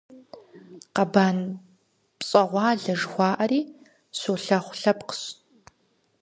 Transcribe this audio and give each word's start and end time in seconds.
«Къэбан 0.95 1.37
пщӀэгъуалэ» 2.17 2.93
жыхуаӀэри 2.99 3.61
щолэхъу 4.17 4.75
лъэпкъщ. 4.81 5.21